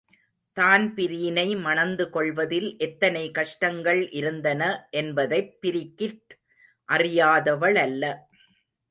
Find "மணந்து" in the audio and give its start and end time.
1.61-2.09